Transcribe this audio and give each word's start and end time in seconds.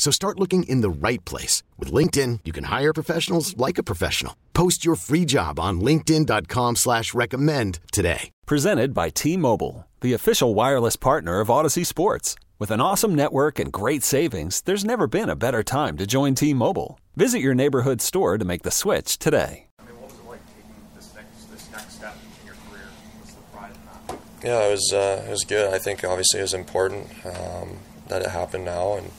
So 0.00 0.10
start 0.10 0.40
looking 0.40 0.62
in 0.62 0.80
the 0.80 0.88
right 0.88 1.22
place. 1.26 1.62
With 1.76 1.92
LinkedIn, 1.92 2.40
you 2.46 2.52
can 2.52 2.64
hire 2.64 2.94
professionals 2.94 3.54
like 3.58 3.76
a 3.76 3.82
professional. 3.82 4.34
Post 4.54 4.82
your 4.82 4.96
free 4.96 5.26
job 5.26 5.60
on 5.60 5.82
linkedin.com 5.82 6.76
slash 6.76 7.12
recommend 7.12 7.80
today. 7.92 8.30
Presented 8.46 8.94
by 8.94 9.10
T-Mobile, 9.10 9.86
the 10.00 10.14
official 10.14 10.54
wireless 10.54 10.96
partner 10.96 11.40
of 11.40 11.48
Audacy 11.48 11.84
Sports. 11.84 12.34
With 12.58 12.70
an 12.70 12.80
awesome 12.80 13.14
network 13.14 13.58
and 13.58 13.70
great 13.70 14.02
savings, 14.02 14.62
there's 14.62 14.86
never 14.86 15.06
been 15.06 15.28
a 15.28 15.36
better 15.36 15.62
time 15.62 15.98
to 15.98 16.06
join 16.06 16.34
T-Mobile. 16.34 16.98
Visit 17.14 17.40
your 17.40 17.54
neighborhood 17.54 18.00
store 18.00 18.38
to 18.38 18.44
make 18.46 18.62
the 18.62 18.70
switch 18.70 19.18
today. 19.18 19.66
I 19.78 19.84
mean, 19.84 20.00
what 20.00 20.10
was 20.10 20.18
it 20.18 20.26
like 20.26 20.40
taking 20.56 20.72
this 20.96 21.14
next 21.14 21.50
this 21.50 21.70
next 21.72 21.96
step 21.96 22.16
in 22.40 22.46
your 22.46 22.56
career? 22.70 22.88
What's 23.18 23.34
the 23.34 23.42
pride 23.52 23.72
in 23.74 24.16
that? 24.16 24.48
Yeah, 24.48 24.66
it 24.66 24.70
was 24.70 24.92
uh, 24.94 25.24
it 25.28 25.30
was 25.30 25.44
good. 25.44 25.74
I 25.74 25.78
think 25.78 26.04
obviously 26.04 26.40
it 26.40 26.44
was 26.44 26.54
important 26.54 27.06
um, 27.26 27.76
that 28.08 28.22
it 28.22 28.30
happened 28.30 28.64
now, 28.64 28.94
and 28.94 29.10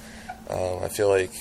um, 0.52 0.84
I 0.84 0.90
feel 0.90 1.10
like 1.10 1.32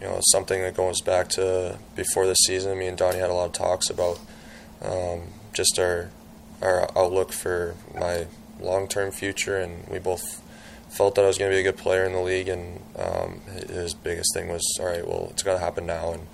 you 0.00 0.06
know 0.06 0.20
something 0.30 0.60
that 0.62 0.76
goes 0.76 1.00
back 1.00 1.28
to 1.30 1.78
before 1.96 2.26
the 2.26 2.34
season. 2.34 2.78
Me 2.78 2.86
and 2.86 2.98
Donnie 2.98 3.18
had 3.18 3.30
a 3.30 3.34
lot 3.34 3.46
of 3.46 3.52
talks 3.52 3.90
about 3.90 4.20
um, 4.82 5.22
just 5.52 5.78
our 5.78 6.10
our 6.62 6.88
outlook 6.96 7.32
for 7.32 7.74
my 7.94 8.26
long 8.60 8.88
term 8.88 9.10
future, 9.10 9.56
and 9.56 9.86
we 9.88 9.98
both 9.98 10.42
felt 10.90 11.14
that 11.14 11.24
I 11.24 11.28
was 11.28 11.38
going 11.38 11.50
to 11.50 11.54
be 11.54 11.60
a 11.60 11.62
good 11.62 11.76
player 11.76 12.04
in 12.04 12.12
the 12.12 12.20
league. 12.20 12.48
And 12.48 12.80
um, 12.96 13.40
his 13.68 13.94
biggest 13.94 14.32
thing 14.34 14.48
was, 14.48 14.64
all 14.80 14.86
right, 14.86 15.06
well, 15.06 15.28
it's 15.30 15.42
got 15.42 15.52
to 15.52 15.58
happen 15.58 15.86
now, 15.86 16.12
and 16.12 16.26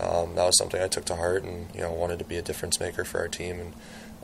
um, 0.00 0.34
that 0.34 0.44
was 0.44 0.58
something 0.58 0.80
I 0.80 0.88
took 0.88 1.04
to 1.06 1.16
heart, 1.16 1.42
and 1.44 1.68
you 1.74 1.80
know 1.80 1.92
wanted 1.92 2.18
to 2.20 2.24
be 2.24 2.36
a 2.36 2.42
difference 2.42 2.80
maker 2.80 3.04
for 3.04 3.20
our 3.20 3.28
team, 3.28 3.60
and 3.60 3.74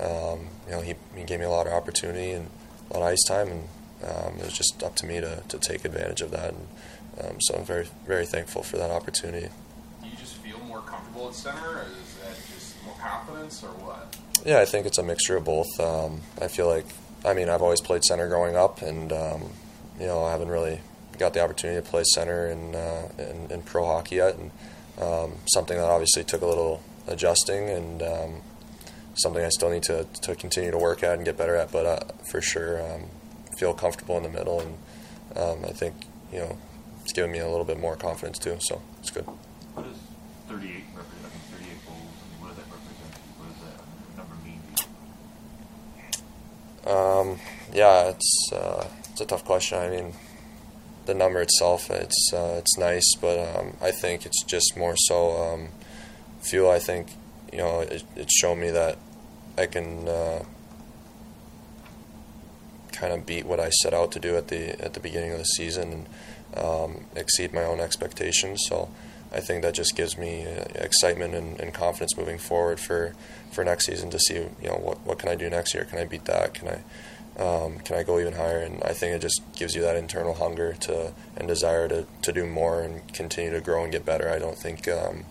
um, 0.00 0.46
you 0.66 0.72
know 0.72 0.80
he, 0.80 0.94
he 1.14 1.24
gave 1.24 1.38
me 1.38 1.44
a 1.44 1.50
lot 1.50 1.66
of 1.66 1.72
opportunity 1.72 2.30
and 2.30 2.50
a 2.90 2.94
lot 2.94 3.02
of 3.02 3.08
ice 3.08 3.22
time, 3.26 3.48
and 3.48 3.68
um, 4.04 4.38
it 4.38 4.44
was 4.44 4.56
just 4.56 4.82
up 4.82 4.94
to 4.96 5.06
me 5.06 5.20
to, 5.20 5.42
to 5.48 5.58
take 5.58 5.84
advantage 5.84 6.20
of 6.20 6.30
that. 6.30 6.50
And, 6.54 6.68
um, 7.20 7.40
so 7.40 7.56
I'm 7.56 7.64
very 7.64 7.88
very 8.06 8.26
thankful 8.26 8.62
for 8.62 8.76
that 8.76 8.90
opportunity. 8.90 9.48
Do 10.02 10.08
you 10.08 10.16
just 10.16 10.36
feel 10.36 10.58
more 10.60 10.80
comfortable 10.80 11.28
at 11.28 11.34
center, 11.34 11.78
or 11.78 11.82
is 11.82 12.14
that 12.24 12.36
just 12.54 12.82
more 12.84 12.94
confidence, 13.00 13.62
or 13.62 13.68
what? 13.68 14.16
Yeah, 14.44 14.60
I 14.60 14.64
think 14.64 14.86
it's 14.86 14.98
a 14.98 15.02
mixture 15.02 15.36
of 15.36 15.44
both. 15.44 15.80
Um, 15.80 16.20
I 16.40 16.48
feel 16.48 16.68
like, 16.68 16.86
I 17.24 17.34
mean, 17.34 17.48
I've 17.48 17.62
always 17.62 17.80
played 17.80 18.04
center 18.04 18.28
growing 18.28 18.56
up, 18.56 18.82
and 18.82 19.12
um, 19.12 19.50
you 19.98 20.06
know, 20.06 20.24
I 20.24 20.30
haven't 20.30 20.48
really 20.48 20.80
got 21.18 21.32
the 21.32 21.42
opportunity 21.42 21.82
to 21.82 21.88
play 21.88 22.04
center 22.14 22.48
in 22.48 22.74
uh, 22.74 23.08
in, 23.18 23.50
in, 23.50 23.62
pro 23.62 23.84
hockey 23.86 24.16
yet, 24.16 24.36
and 24.36 24.50
um, 25.00 25.32
something 25.46 25.76
that 25.76 25.86
obviously 25.86 26.24
took 26.24 26.42
a 26.42 26.46
little 26.46 26.82
adjusting, 27.06 27.70
and 27.70 28.02
um, 28.02 28.42
something 29.14 29.42
I 29.42 29.48
still 29.48 29.70
need 29.70 29.84
to 29.84 30.06
to 30.22 30.34
continue 30.34 30.70
to 30.70 30.78
work 30.78 31.02
at 31.02 31.14
and 31.14 31.24
get 31.24 31.38
better 31.38 31.56
at. 31.56 31.72
But 31.72 31.86
uh, 31.86 32.00
for 32.30 32.42
sure, 32.42 32.80
um, 32.80 33.04
feel 33.58 33.72
comfortable 33.72 34.16
in 34.16 34.22
the 34.22 34.28
middle, 34.28 34.60
and 34.60 34.76
um, 35.34 35.64
I 35.64 35.72
think 35.72 35.94
you 36.32 36.40
know 36.40 36.58
it's 37.06 37.12
given 37.12 37.30
me 37.30 37.38
a 37.38 37.48
little 37.48 37.64
bit 37.64 37.78
more 37.78 37.94
confidence 37.94 38.36
too. 38.36 38.56
So 38.58 38.82
it's 38.98 39.10
good. 39.10 39.22
What 39.22 39.84
does 39.84 39.96
38 40.48 40.82
represent? 40.92 41.22
I 41.22 41.58
mean, 41.62 41.78
38 41.78 41.86
goals. 41.86 42.00
I 42.02 42.26
mean, 42.26 42.40
what 42.40 42.48
does 42.48 42.56
that 42.56 42.66
represent? 42.74 43.14
What 43.38 43.46
does 43.54 43.62
that 43.62 43.78
number 44.18 44.34
mean? 44.44 44.60
Um, 46.84 47.38
yeah, 47.72 48.08
it's 48.08 48.50
uh, 48.52 48.88
it's 49.12 49.20
a 49.20 49.24
tough 49.24 49.44
question. 49.44 49.78
I 49.78 49.88
mean, 49.88 50.14
the 51.04 51.14
number 51.14 51.40
itself, 51.40 51.92
it's 51.92 52.32
uh, 52.34 52.56
it's 52.58 52.76
nice, 52.76 53.14
but 53.20 53.38
um, 53.38 53.76
I 53.80 53.92
think 53.92 54.26
it's 54.26 54.42
just 54.42 54.76
more 54.76 54.96
so 54.96 55.30
um, 55.40 55.68
feel. 56.40 56.68
I 56.68 56.80
think 56.80 57.10
you 57.52 57.58
know 57.58 57.82
it, 57.82 58.02
it's 58.16 58.36
shown 58.36 58.58
me 58.58 58.70
that 58.70 58.98
I 59.56 59.66
can 59.66 60.08
uh, 60.08 60.42
kind 62.90 63.12
of 63.12 63.24
beat 63.24 63.46
what 63.46 63.60
I 63.60 63.70
set 63.70 63.94
out 63.94 64.10
to 64.10 64.18
do 64.18 64.36
at 64.36 64.48
the 64.48 64.70
at 64.84 64.94
the 64.94 65.00
beginning 65.00 65.30
of 65.30 65.38
the 65.38 65.44
season 65.44 65.92
and 65.92 66.08
um, 66.54 67.06
exceed 67.14 67.52
my 67.52 67.64
own 67.64 67.80
expectations. 67.80 68.62
So 68.68 68.90
I 69.32 69.40
think 69.40 69.62
that 69.62 69.74
just 69.74 69.96
gives 69.96 70.16
me 70.16 70.46
uh, 70.46 70.64
excitement 70.76 71.34
and, 71.34 71.60
and, 71.60 71.74
confidence 71.74 72.16
moving 72.16 72.38
forward 72.38 72.78
for, 72.78 73.14
for 73.50 73.64
next 73.64 73.86
season 73.86 74.08
to 74.10 74.18
see 74.18 74.34
you 74.34 74.68
know 74.68 74.76
what 74.76 75.04
what 75.04 75.18
can 75.18 75.28
I 75.28 75.34
do 75.34 75.50
next 75.50 75.74
year? 75.74 75.84
Can 75.84 75.98
I 75.98 76.04
beat 76.04 76.24
that? 76.26 76.54
Can 76.54 76.68
I 76.68 76.82
um, 77.42 77.78
can 77.80 77.96
I 77.96 78.02
go 78.02 78.18
even 78.18 78.34
higher? 78.34 78.60
And 78.60 78.82
I 78.82 78.92
think 78.92 79.14
it 79.14 79.20
just 79.20 79.42
gives 79.54 79.74
you 79.74 79.82
that 79.82 79.96
internal 79.96 80.34
hunger 80.34 80.72
to 80.80 81.12
and 81.36 81.46
desire 81.46 81.86
to, 81.88 82.06
to 82.22 82.32
do 82.32 82.46
more 82.46 82.80
and 82.80 83.12
continue 83.12 83.50
to 83.50 83.60
grow 83.60 83.82
and 83.82 83.92
get 83.92 84.06
better. 84.06 84.30
I 84.30 84.38
don't 84.38 84.56
think 84.56 84.88
um, 84.88 85.24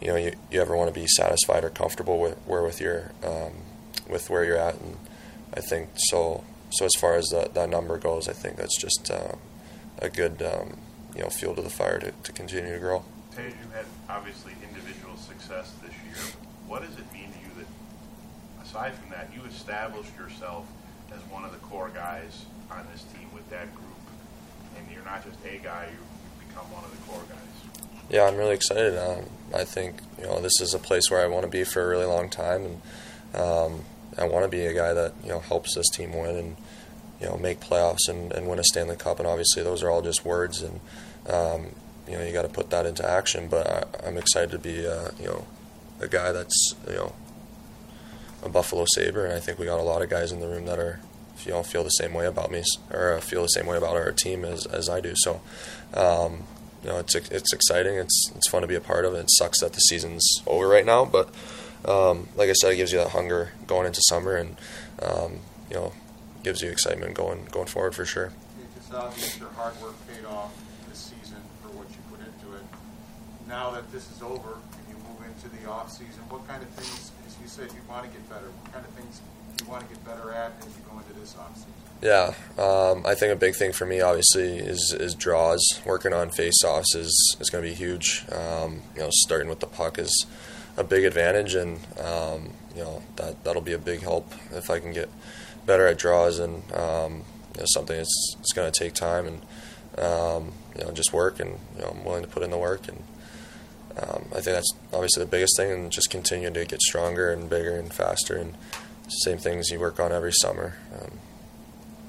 you 0.00 0.08
know 0.08 0.16
you, 0.16 0.34
you 0.50 0.60
ever 0.60 0.76
want 0.76 0.92
to 0.92 1.00
be 1.00 1.06
satisfied 1.06 1.64
or 1.64 1.70
comfortable 1.70 2.18
with 2.18 2.36
where 2.46 2.62
with 2.62 2.80
your 2.80 3.12
um, 3.24 3.52
with 4.08 4.28
where 4.28 4.44
you're 4.44 4.58
at. 4.58 4.74
And 4.80 4.96
I 5.54 5.60
think 5.60 5.90
so. 5.96 6.44
So 6.70 6.84
as 6.86 6.94
far 6.98 7.14
as 7.14 7.28
that, 7.28 7.54
that 7.54 7.70
number 7.70 7.96
goes, 7.98 8.28
I 8.28 8.32
think 8.32 8.56
that's 8.56 8.76
just 8.76 9.08
uh, 9.08 9.36
a 10.04 10.10
good 10.10 10.42
um, 10.42 10.76
you 11.16 11.22
know 11.22 11.28
fuel 11.28 11.54
to 11.54 11.62
the 11.62 11.70
fire 11.70 11.98
to, 11.98 12.12
to 12.12 12.32
continue 12.32 12.72
to 12.72 12.78
grow. 12.78 13.04
Tage, 13.34 13.52
you 13.52 13.70
had 13.74 13.86
obviously 14.08 14.52
individual 14.62 15.16
success 15.16 15.72
this 15.82 15.92
year. 16.04 16.34
What 16.68 16.82
does 16.82 16.96
it 16.98 17.12
mean 17.12 17.32
to 17.32 17.38
you 17.40 17.50
that, 17.58 18.64
aside 18.64 18.94
from 18.94 19.10
that, 19.10 19.30
you 19.34 19.42
established 19.48 20.16
yourself 20.16 20.66
as 21.12 21.20
one 21.32 21.44
of 21.44 21.52
the 21.52 21.58
core 21.58 21.90
guys 21.92 22.44
on 22.70 22.86
this 22.92 23.02
team 23.14 23.28
with 23.34 23.48
that 23.50 23.74
group, 23.74 23.86
and 24.76 24.86
you're 24.92 25.04
not 25.04 25.24
just 25.24 25.38
a 25.44 25.58
guy; 25.58 25.88
you've 25.90 26.48
become 26.48 26.70
one 26.70 26.84
of 26.84 26.90
the 26.90 27.10
core 27.10 27.22
guys. 27.28 28.00
Yeah, 28.10 28.26
I'm 28.26 28.36
really 28.36 28.54
excited. 28.54 28.98
Um, 28.98 29.24
I 29.54 29.64
think 29.64 29.96
you 30.18 30.24
know 30.26 30.40
this 30.40 30.60
is 30.60 30.74
a 30.74 30.78
place 30.78 31.10
where 31.10 31.22
I 31.22 31.26
want 31.26 31.44
to 31.44 31.50
be 31.50 31.64
for 31.64 31.82
a 31.82 31.88
really 31.88 32.06
long 32.06 32.28
time, 32.28 32.64
and 32.64 33.40
um, 33.40 33.84
I 34.18 34.24
want 34.26 34.44
to 34.44 34.48
be 34.48 34.66
a 34.66 34.74
guy 34.74 34.92
that 34.92 35.14
you 35.22 35.30
know 35.30 35.40
helps 35.40 35.74
this 35.74 35.88
team 35.88 36.12
win 36.12 36.36
and 36.36 36.56
you 37.24 37.30
know 37.30 37.38
make 37.38 37.58
playoffs 37.58 38.06
and, 38.08 38.32
and 38.32 38.46
win 38.46 38.58
a 38.58 38.64
Stanley 38.64 38.96
Cup. 38.96 39.18
And 39.18 39.26
obviously, 39.26 39.62
those 39.62 39.82
are 39.82 39.90
all 39.90 40.02
just 40.02 40.24
words, 40.26 40.62
and 40.62 40.80
um, 41.26 41.68
you 42.06 42.18
know 42.18 42.22
you 42.22 42.32
got 42.32 42.42
to 42.42 42.48
put 42.48 42.68
that 42.70 42.84
into 42.84 43.08
action. 43.08 43.48
But 43.48 43.66
I, 44.04 44.08
am 44.08 44.18
excited 44.18 44.50
to 44.50 44.58
be 44.58 44.86
uh, 44.86 45.10
you 45.18 45.26
know 45.26 45.46
a 46.00 46.08
guy 46.08 46.32
that's 46.32 46.74
you 46.86 46.96
know 46.96 47.14
a 48.42 48.50
Buffalo 48.50 48.84
Sabre, 48.94 49.24
and 49.24 49.32
I 49.32 49.40
think 49.40 49.58
we 49.58 49.64
got 49.64 49.80
a 49.80 49.82
lot 49.82 50.02
of 50.02 50.10
guys 50.10 50.32
in 50.32 50.40
the 50.40 50.48
room 50.48 50.66
that 50.66 50.78
are 50.78 51.00
you 51.46 51.52
know 51.52 51.62
feel 51.62 51.82
the 51.82 51.90
same 51.90 52.12
way 52.12 52.26
about 52.26 52.50
me 52.50 52.62
or 52.90 53.18
feel 53.20 53.40
the 53.40 53.48
same 53.48 53.66
way 53.66 53.78
about 53.78 53.96
our 53.96 54.12
team 54.12 54.44
as, 54.44 54.66
as 54.66 54.88
I 54.88 55.00
do. 55.00 55.14
So. 55.16 55.40
Um, 55.94 56.44
you 56.82 56.90
know, 56.90 56.98
it's 56.98 57.14
it's 57.14 57.54
exciting. 57.54 57.94
It's 57.94 58.30
it's 58.36 58.46
fun 58.46 58.60
to 58.60 58.68
be 58.68 58.74
a 58.74 58.80
part 58.80 59.06
of. 59.06 59.14
It, 59.14 59.20
it 59.20 59.30
sucks 59.30 59.60
that 59.60 59.72
the 59.72 59.78
season's 59.78 60.42
over 60.46 60.68
right 60.68 60.84
now, 60.84 61.06
but 61.06 61.34
um, 61.86 62.28
like 62.36 62.50
I 62.50 62.52
said, 62.52 62.72
it 62.72 62.76
gives 62.76 62.92
you 62.92 62.98
that 62.98 63.12
hunger 63.12 63.52
going 63.66 63.86
into 63.86 64.02
summer, 64.02 64.34
and 64.34 64.58
um, 65.00 65.38
you 65.70 65.76
know, 65.76 65.92
gives 66.44 66.62
you 66.62 66.70
excitement 66.70 67.14
going 67.14 67.46
going 67.50 67.66
forward 67.66 67.94
for 67.94 68.04
sure. 68.04 68.30
It's 68.76 68.92
obvious 68.92 69.38
your 69.40 69.48
hard 69.50 69.74
work 69.80 69.94
paid 70.06 70.24
off 70.26 70.52
this 70.88 70.98
season 70.98 71.38
for 71.62 71.68
what 71.70 71.88
you 71.88 71.96
put 72.10 72.20
into 72.20 72.54
it. 72.54 72.64
Now 73.48 73.70
that 73.70 73.90
this 73.90 74.10
is 74.12 74.22
over 74.22 74.60
and 74.76 74.84
you 74.88 74.94
move 75.08 75.24
into 75.26 75.48
the 75.56 75.68
off 75.68 75.90
season, 75.90 76.22
what 76.28 76.46
kind 76.46 76.62
of 76.62 76.68
things, 76.70 77.10
as 77.26 77.36
you 77.40 77.48
said, 77.48 77.72
you 77.72 77.80
want 77.88 78.04
to 78.04 78.10
get 78.10 78.28
better? 78.28 78.46
What 78.46 78.72
kind 78.72 78.84
of 78.84 78.92
things 78.92 79.20
you 79.60 79.70
want 79.70 79.88
to 79.88 79.94
get 79.94 80.04
better 80.04 80.32
at 80.32 80.52
as 80.60 80.66
you 80.66 80.84
go 80.88 80.98
into 80.98 81.18
this 81.18 81.34
off 81.36 81.56
season? 81.56 81.72
Yeah, 82.02 82.34
um, 82.58 83.06
I 83.06 83.14
think 83.14 83.32
a 83.32 83.36
big 83.36 83.54
thing 83.54 83.72
for 83.72 83.86
me, 83.86 84.02
obviously, 84.02 84.58
is 84.58 84.94
is 85.00 85.14
draws. 85.14 85.62
Working 85.86 86.12
on 86.12 86.28
face-offs 86.30 86.94
is 86.94 87.36
is 87.40 87.48
going 87.48 87.64
to 87.64 87.70
be 87.70 87.74
huge. 87.74 88.24
Um, 88.30 88.82
you 88.94 89.00
know, 89.00 89.08
starting 89.10 89.48
with 89.48 89.60
the 89.60 89.66
puck 89.66 89.98
is 89.98 90.26
a 90.76 90.84
big 90.84 91.04
advantage, 91.04 91.54
and 91.54 91.78
um, 91.98 92.52
you 92.74 92.82
know 92.82 93.02
that 93.16 93.44
that'll 93.44 93.62
be 93.62 93.72
a 93.72 93.78
big 93.78 94.00
help 94.00 94.32
if 94.52 94.70
I 94.70 94.80
can 94.80 94.92
get 94.92 95.08
better 95.66 95.86
at 95.86 95.98
draws 95.98 96.38
and 96.38 96.62
um, 96.72 97.24
you 97.54 97.60
know, 97.60 97.66
something 97.66 97.96
that's 97.96 98.36
it's 98.40 98.52
going 98.52 98.70
to 98.70 98.78
take 98.78 98.94
time 98.94 99.26
and 99.26 99.40
um, 99.98 100.52
you 100.76 100.84
know 100.84 100.92
just 100.92 101.12
work 101.12 101.40
and 101.40 101.58
you 101.76 101.82
know 101.82 101.88
I'm 101.88 102.04
willing 102.04 102.22
to 102.22 102.28
put 102.28 102.42
in 102.42 102.50
the 102.50 102.58
work 102.58 102.88
and 102.88 103.02
um, 103.96 104.24
I 104.32 104.40
think 104.40 104.56
that's 104.56 104.72
obviously 104.92 105.22
the 105.22 105.30
biggest 105.30 105.56
thing 105.56 105.70
and 105.70 105.92
just 105.92 106.10
continue 106.10 106.50
to 106.50 106.64
get 106.64 106.80
stronger 106.80 107.30
and 107.30 107.48
bigger 107.48 107.76
and 107.76 107.92
faster 107.92 108.36
and 108.36 108.54
same 109.08 109.38
things 109.38 109.70
you 109.70 109.78
work 109.78 110.00
on 110.00 110.10
every 110.10 110.32
summer. 110.32 110.76
Um, 110.92 111.18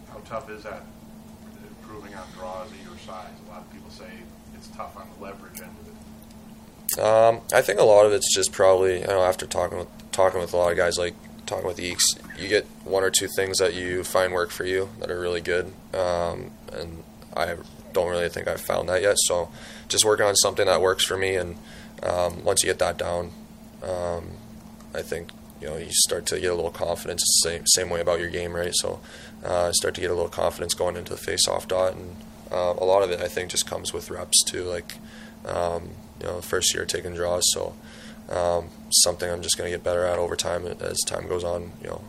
How 0.10 0.18
tough 0.26 0.50
is 0.50 0.64
that 0.64 0.84
improving 1.68 2.16
on 2.16 2.26
draws 2.36 2.72
at 2.72 2.84
your 2.84 2.98
size? 3.06 3.28
A 3.48 3.52
lot 3.52 3.62
of 3.62 3.72
people 3.72 3.92
say 3.92 4.10
it's 4.56 4.68
tough 4.70 4.98
on 4.98 5.08
the 5.16 5.24
leverage 5.24 5.62
end. 5.62 5.85
Um, 6.98 7.42
I 7.54 7.62
think 7.62 7.80
a 7.80 7.84
lot 7.84 8.06
of 8.06 8.14
it's 8.14 8.34
just 8.34 8.52
probably 8.52 9.02
you 9.02 9.08
know 9.08 9.22
after 9.22 9.46
talking 9.46 9.78
with 9.78 9.88
talking 10.12 10.40
with 10.40 10.54
a 10.54 10.58
lot 10.58 10.72
of 10.72 10.78
guys 10.78 10.98
like 10.98 11.14
talking 11.46 11.68
with 11.68 11.78
Eeks, 11.78 12.04
you 12.40 12.48
get 12.48 12.66
one 12.84 13.04
or 13.04 13.10
two 13.10 13.28
things 13.36 13.58
that 13.60 13.74
you 13.74 14.04
find 14.04 14.34
work 14.34 14.50
for 14.50 14.66
you 14.66 14.90
that 15.00 15.12
are 15.12 15.20
really 15.20 15.42
good, 15.42 15.72
um, 15.94 16.52
and 16.74 17.04
I 17.36 17.56
don't 17.94 18.10
really 18.10 18.30
think 18.30 18.48
I've 18.48 18.62
found 18.62 18.90
that 18.90 19.02
yet. 19.02 19.16
So 19.20 19.50
just 19.88 20.06
working 20.06 20.26
on 20.26 20.36
something 20.36 20.66
that 20.66 20.82
works 20.82 21.06
for 21.06 21.18
me, 21.18 21.36
and 21.36 21.56
um, 22.04 22.44
once 22.44 22.64
you 22.64 22.68
get 22.68 22.80
that 22.80 22.98
down, 22.98 23.32
um, 23.84 24.32
I 24.94 25.02
think 25.02 25.30
you 25.62 25.68
know 25.68 25.78
you 25.78 25.92
start 25.92 26.26
to 26.28 26.40
get 26.40 26.52
a 26.52 26.56
little 26.56 26.72
confidence. 26.72 27.24
Same 27.44 27.66
same 27.68 27.90
way 27.90 28.02
about 28.02 28.20
your 28.20 28.30
game, 28.30 28.56
right? 28.56 28.74
So 28.74 29.00
uh, 29.44 29.72
start 29.74 29.96
to 29.96 30.02
get 30.02 30.12
a 30.12 30.14
little 30.14 30.30
confidence 30.30 30.74
going 30.74 30.96
into 30.96 31.12
the 31.12 31.18
face-off 31.18 31.68
dot, 31.68 31.94
and 31.94 32.16
uh, 32.52 32.74
a 32.78 32.86
lot 32.86 33.04
of 33.04 33.12
it 33.12 33.22
I 33.22 33.28
think 33.28 33.52
just 33.52 33.68
comes 33.68 33.94
with 33.94 34.10
reps 34.10 34.44
too. 34.44 34.64
Like 34.64 34.96
um, 35.46 35.90
you 36.20 36.28
know, 36.28 36.42
first 36.42 36.74
year 36.74 36.86
taking 36.86 37.14
draws, 37.14 37.44
so 37.54 37.76
um, 38.30 38.70
something 38.90 39.30
I'm 39.30 39.42
just 39.42 39.58
going 39.58 39.70
to 39.70 39.78
get 39.78 39.84
better 39.84 40.06
at 40.06 40.18
over 40.18 40.36
time 40.36 40.66
as 40.66 40.98
time 41.06 41.28
goes 41.28 41.44
on. 41.44 41.72
You 41.82 41.90
know, 41.90 42.02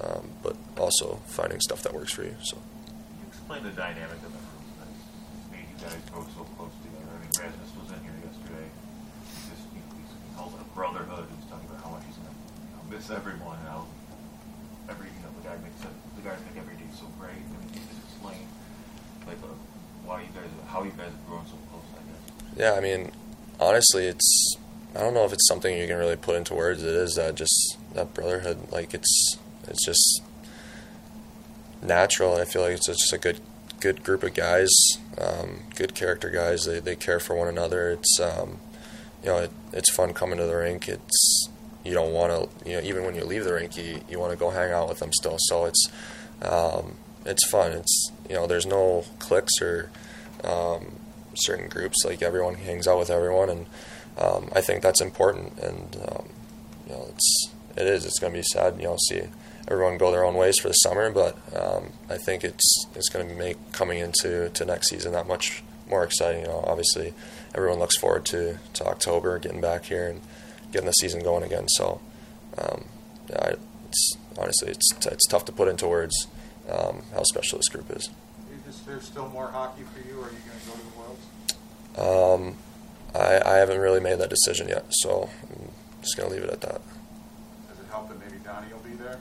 um, 0.00 0.30
but 0.42 0.56
also 0.78 1.20
finding 1.26 1.60
stuff 1.60 1.82
that 1.82 1.94
works 1.94 2.12
for 2.12 2.22
you. 2.22 2.36
So. 2.42 2.56
Can 2.56 3.20
you 3.20 3.26
explain 3.28 3.62
the 3.62 3.70
dynamic 3.70 4.20
of 4.20 4.32
the 4.32 4.42
room 4.44 4.66
that 4.80 4.90
made 5.52 5.66
you 5.70 5.78
guys 5.80 5.96
go 6.12 6.26
so 6.36 6.44
close 6.56 6.74
together? 6.84 7.08
I 7.08 7.18
mean, 7.20 7.32
Rasmus 7.32 7.72
was 7.80 7.88
in 7.96 8.00
here 8.04 8.18
yesterday. 8.20 8.68
He 8.68 9.40
just 9.48 9.64
he 9.72 9.80
calls 10.36 10.52
it 10.54 10.60
a 10.60 10.68
brotherhood. 10.76 11.24
He's 11.32 11.48
talking 11.48 11.68
about 11.70 11.80
how 11.82 11.90
much 11.96 12.04
he's 12.04 12.18
going 12.20 12.28
to 12.28 12.36
you 12.36 12.72
know, 12.76 12.84
miss 12.92 13.08
everyone 13.08 13.56
and 13.64 13.68
how 13.68 13.88
every 14.90 15.08
you 15.08 15.22
know 15.24 15.32
the 15.40 15.44
guy 15.48 15.56
makes 15.64 15.80
it, 15.80 15.94
the 16.20 16.22
guys 16.22 16.38
make 16.46 16.60
every 16.60 16.76
day 16.76 16.90
so 16.92 17.08
great. 17.18 17.40
I 17.40 17.56
mean, 17.56 17.70
can 17.72 17.80
you 17.80 17.88
just 17.88 18.02
explain 18.12 18.44
like 19.24 19.40
uh, 19.40 19.56
why 20.04 20.22
you 20.22 20.30
guys 20.36 20.50
how 20.68 20.84
you 20.84 20.92
guys 20.92 21.10
have 21.10 21.26
grown 21.26 21.46
so 21.48 21.56
close? 21.72 21.88
I 21.96 22.02
guess. 22.04 22.22
Yeah, 22.60 22.72
I 22.76 22.80
mean, 22.84 23.10
honestly, 23.60 24.06
it's 24.06 24.56
I 24.94 25.00
don't 25.00 25.14
know 25.14 25.24
if 25.24 25.32
it's 25.32 25.46
something 25.46 25.76
you 25.76 25.86
can 25.86 25.98
really 25.98 26.16
put 26.16 26.36
into 26.36 26.54
words. 26.54 26.82
It 26.82 26.94
is 26.94 27.14
that 27.14 27.34
just 27.34 27.76
that 27.94 28.14
brotherhood. 28.14 28.70
Like 28.70 28.94
it's 28.94 29.38
it's 29.68 29.84
just 29.84 30.22
natural. 31.82 32.36
I 32.36 32.44
feel 32.44 32.62
like 32.62 32.72
it's 32.72 32.86
just 32.86 33.12
a 33.12 33.18
good 33.18 33.40
good 33.80 34.02
group 34.02 34.22
of 34.22 34.34
guys, 34.34 34.70
um, 35.18 35.60
good 35.74 35.94
character 35.94 36.30
guys. 36.30 36.64
They 36.64 36.80
they 36.80 36.96
care 36.96 37.20
for 37.20 37.34
one 37.36 37.48
another. 37.48 37.90
It's 37.90 38.18
um, 38.20 38.58
you 39.22 39.28
know 39.28 39.38
it, 39.38 39.50
it's 39.72 39.90
fun 39.90 40.14
coming 40.14 40.38
to 40.38 40.46
the 40.46 40.56
rink. 40.56 40.88
It's 40.88 41.48
you 41.84 41.94
don't 41.94 42.12
want 42.12 42.32
to 42.32 42.68
you 42.68 42.76
know 42.76 42.82
even 42.82 43.04
when 43.04 43.14
you 43.14 43.24
leave 43.24 43.44
the 43.44 43.52
rink 43.52 43.76
you 43.76 44.00
you 44.08 44.18
want 44.18 44.32
to 44.32 44.38
go 44.38 44.50
hang 44.50 44.72
out 44.72 44.88
with 44.88 44.98
them 44.98 45.12
still. 45.12 45.36
So 45.40 45.66
it's 45.66 45.88
um, 46.42 46.96
it's 47.24 47.46
fun. 47.48 47.72
It's 47.72 48.12
you 48.28 48.34
know 48.34 48.46
there's 48.46 48.66
no 48.66 49.04
cliques 49.18 49.60
or 49.60 49.90
certain 51.38 51.68
groups. 51.68 52.04
Like 52.04 52.22
everyone 52.22 52.54
hangs 52.54 52.86
out 52.86 52.98
with 52.98 53.10
everyone, 53.10 53.50
and 53.50 53.66
um, 54.18 54.50
I 54.54 54.60
think 54.60 54.82
that's 54.82 55.00
important. 55.00 55.58
And 55.58 55.96
um, 56.08 56.28
you 56.86 56.92
know 56.92 57.06
it's 57.08 57.50
it 57.76 57.86
is. 57.86 58.04
It's 58.04 58.18
going 58.18 58.32
to 58.32 58.38
be 58.38 58.42
sad. 58.42 58.76
You 58.78 58.84
know 58.84 58.96
see 59.08 59.22
everyone 59.68 59.98
go 59.98 60.10
their 60.10 60.24
own 60.24 60.34
ways 60.34 60.58
for 60.58 60.68
the 60.68 60.74
summer. 60.74 61.10
But 61.10 61.36
um, 61.54 61.92
I 62.08 62.16
think 62.16 62.44
it's 62.44 62.86
it's 62.94 63.08
going 63.08 63.28
to 63.28 63.34
make 63.34 63.56
coming 63.72 63.98
into 63.98 64.50
to 64.50 64.64
next 64.64 64.88
season 64.88 65.12
that 65.12 65.26
much 65.26 65.62
more 65.88 66.04
exciting. 66.04 66.42
You 66.42 66.48
know, 66.48 66.64
obviously, 66.66 67.14
everyone 67.54 67.78
looks 67.78 67.96
forward 67.96 68.24
to, 68.26 68.58
to 68.74 68.86
October, 68.86 69.38
getting 69.38 69.60
back 69.60 69.84
here 69.84 70.08
and 70.08 70.20
getting 70.72 70.86
the 70.86 70.92
season 70.92 71.22
going 71.22 71.42
again. 71.42 71.68
So, 71.68 72.00
um, 72.58 72.84
yeah, 73.28 73.54
it's 73.88 74.16
honestly 74.38 74.70
it's 74.70 75.06
it's 75.06 75.26
tough 75.26 75.44
to 75.46 75.52
put 75.52 75.68
into 75.68 75.86
words 75.86 76.26
um, 76.68 77.02
how 77.12 77.22
special 77.22 77.58
this 77.58 77.68
group 77.68 77.90
is. 77.90 78.08
Is 78.68 78.80
there 78.80 79.00
still 79.00 79.28
more 79.28 79.48
hockey 79.48 79.82
for 79.94 80.06
you? 80.08 80.18
Or 80.20 80.24
are 80.24 80.30
you 80.30 80.38
going 80.46 80.60
to 80.60 80.66
go 80.66 80.72
to 80.72 80.82
the 80.82 80.98
Worlds? 80.98 81.26
Um, 81.96 82.56
I, 83.14 83.54
I 83.54 83.56
haven't 83.56 83.78
really 83.80 84.00
made 84.00 84.18
that 84.18 84.30
decision 84.30 84.68
yet, 84.68 84.84
so 84.90 85.30
I'm 85.50 85.70
just 86.02 86.16
going 86.16 86.28
to 86.28 86.34
leave 86.34 86.44
it 86.44 86.50
at 86.50 86.60
that. 86.62 86.80
Does 87.68 87.78
it 87.78 87.86
help 87.90 88.08
that 88.08 88.18
maybe 88.20 88.42
Donnie 88.44 88.72
will 88.72 88.80
be 88.80 88.96
there? 88.96 89.18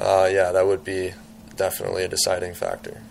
Uh, 0.00 0.26
yeah, 0.26 0.50
that 0.52 0.66
would 0.66 0.82
be 0.82 1.12
definitely 1.56 2.04
a 2.04 2.08
deciding 2.08 2.54
factor. 2.54 3.02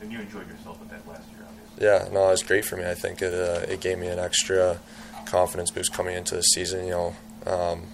And 0.00 0.12
you 0.12 0.20
enjoyed 0.20 0.46
yourself 0.48 0.78
with 0.80 0.90
that 0.90 1.06
last 1.08 1.28
year, 1.32 1.46
obviously. 1.48 1.86
Yeah, 1.86 2.08
no, 2.12 2.28
it 2.28 2.32
was 2.32 2.42
great 2.42 2.64
for 2.64 2.76
me. 2.76 2.84
I 2.88 2.94
think 2.94 3.22
it 3.22 3.32
uh, 3.32 3.64
it 3.66 3.80
gave 3.80 3.98
me 3.98 4.08
an 4.08 4.18
extra 4.18 4.78
confidence 5.24 5.70
boost 5.70 5.92
coming 5.92 6.14
into 6.14 6.34
the 6.34 6.42
season. 6.42 6.84
You 6.84 6.90
know, 6.90 7.16
um, 7.46 7.86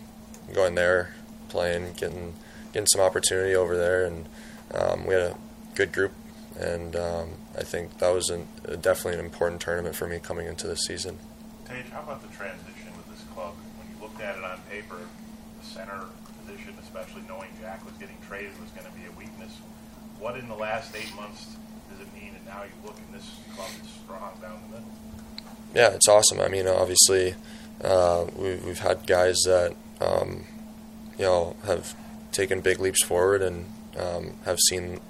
going 0.53 0.75
there, 0.75 1.15
playing, 1.49 1.93
getting 1.93 2.35
getting 2.73 2.89
some 2.89 3.01
opportunity 3.01 3.55
over 3.55 3.77
there, 3.77 4.05
and 4.05 4.27
um, 4.75 5.07
we 5.07 5.15
had 5.15 5.23
a 5.23 5.37
good 5.77 5.93
group, 5.93 6.13
and 6.59 6.97
um, 6.97 7.31
I 7.57 7.63
think 7.63 7.99
that 7.99 8.13
was 8.13 8.29
an, 8.31 8.49
definitely 8.81 9.19
an 9.19 9.25
important 9.25 9.61
tournament 9.61 9.95
for 9.95 10.07
me 10.07 10.19
coming 10.19 10.47
into 10.47 10.67
the 10.67 10.77
season. 10.77 11.19
Tage, 11.67 11.89
how 11.91 12.03
about 12.03 12.23
the 12.23 12.37
transition 12.37 12.91
with 12.97 13.09
this 13.11 13.25
club? 13.35 13.55
When 13.79 13.87
you 13.89 14.03
looked 14.03 14.21
at 14.21 14.37
it 14.37 14.45
on 14.45 14.59
paper, 14.71 14.99
the 14.99 15.67
center 15.67 16.05
position, 16.43 16.75
especially 16.83 17.23
knowing 17.29 17.51
Jack 17.61 17.85
was 17.85 17.95
getting 17.95 18.17
traded, 18.27 18.51
was 18.61 18.71
going 18.71 18.87
to 18.87 18.93
be 18.99 19.07
a 19.07 19.19
weakness. 19.19 19.53
What 20.19 20.37
in 20.37 20.49
the 20.49 20.55
last 20.55 20.95
eight 20.97 21.15
months 21.15 21.57
does 21.91 22.01
it 22.01 22.13
mean? 22.15 22.33
And 22.35 22.45
now 22.47 22.63
you 22.65 22.75
look 22.85 22.97
and 22.97 23.15
this 23.15 23.31
club 23.55 23.71
is 23.83 23.91
strong 24.05 24.33
down 24.43 24.61
the 24.69 24.77
middle. 24.77 24.91
Yeah, 25.75 25.91
it's 25.95 26.09
awesome. 26.09 26.41
I 26.41 26.49
mean, 26.49 26.67
obviously, 26.67 27.37
uh, 27.83 28.27
we, 28.37 28.57
we've 28.57 28.81
had 28.81 29.07
guys 29.07 29.37
that 29.47 29.75
um, 30.01 30.45
you 31.17 31.25
know 31.25 31.57
have 31.65 31.95
taken 32.33 32.61
big 32.61 32.81
leaps 32.81 33.05
forward 33.05 33.43
and 33.43 33.67
um, 33.97 34.35
have 34.45 34.59
seen 34.69 35.01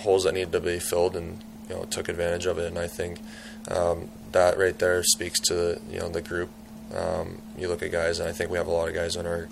holes 0.00 0.24
that 0.24 0.34
needed 0.34 0.52
to 0.52 0.60
be 0.60 0.78
filled 0.78 1.16
and 1.16 1.38
you 1.68 1.76
know 1.76 1.84
took 1.84 2.08
advantage 2.08 2.46
of 2.46 2.58
it. 2.58 2.66
And 2.66 2.78
I 2.78 2.86
think 2.86 3.20
um, 3.68 4.08
that 4.32 4.58
right 4.58 4.78
there 4.78 5.02
speaks 5.02 5.40
to 5.40 5.80
you 5.90 6.00
know 6.00 6.08
the 6.08 6.22
group. 6.22 6.50
Um, 6.94 7.40
you 7.56 7.68
look 7.68 7.82
at 7.82 7.92
guys, 7.92 8.18
and 8.18 8.28
I 8.28 8.32
think 8.32 8.50
we 8.50 8.58
have 8.58 8.66
a 8.66 8.72
lot 8.72 8.88
of 8.88 8.94
guys 8.94 9.16
in 9.16 9.26
our 9.26 9.48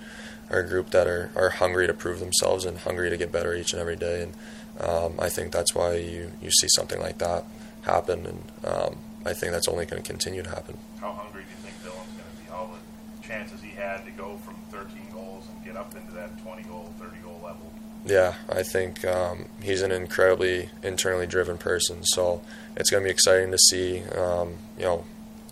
our 0.51 0.63
group 0.63 0.91
that 0.91 1.07
are, 1.07 1.31
are 1.37 1.51
hungry 1.51 1.87
to 1.87 1.95
prove 1.95 2.21
themselves 2.21 2.65
and 2.65 2.79
hungry 2.79 3.11
to 3.11 3.17
get 3.17 3.31
better 3.31 3.55
each 3.55 3.73
and 3.73 3.81
every 3.81 3.97
day. 3.97 4.23
And 4.23 4.35
um, 4.81 5.15
I 5.19 5.29
think 5.29 5.53
that's 5.53 5.75
why 5.75 5.97
you, 5.97 6.33
you 6.41 6.51
see 6.51 6.69
something 6.71 7.01
like 7.01 7.19
that 7.19 7.45
happen. 7.83 8.27
And 8.27 8.43
um, 8.65 8.97
I 9.27 9.35
think 9.35 9.53
that's 9.53 9.69
only 9.69 9.85
going 9.87 10.03
to 10.03 10.09
continue 10.09 10.43
to 10.43 10.49
happen. 10.49 10.79
How 11.01 11.13
hungry 11.13 11.43
do 11.43 11.51
you 11.51 11.57
think 11.57 11.77
Dylan's 11.83 12.13
going 12.17 12.31
to 12.31 12.45
be? 12.45 12.51
All 12.51 12.69
the 12.69 13.27
chances 13.27 13.61
he 13.61 13.71
had 13.71 14.05
to 14.05 14.11
go 14.13 14.37
from 14.39 14.55
13 14.71 15.11
goals 15.13 15.47
and 15.53 15.65
get 15.65 15.77
up 15.77 15.95
into 15.95 16.13
that 16.13 16.39
20 16.43 16.63
goal, 16.63 16.93
30 16.99 17.17
goal 17.19 17.41
level. 17.45 17.73
Yeah, 18.05 18.35
I 18.49 18.63
think 18.63 19.05
um, 19.05 19.47
he's 19.63 19.83
an 19.83 19.93
incredibly 19.93 20.71
internally 20.83 21.27
driven 21.27 21.59
person. 21.59 22.05
So 22.05 22.43
it's 22.77 22.91
going 22.91 23.03
to 23.03 23.07
be 23.07 23.11
exciting 23.11 23.51
to 23.51 23.59
see, 23.59 24.03
um, 24.05 24.55
you 24.77 24.85
know, 24.85 25.05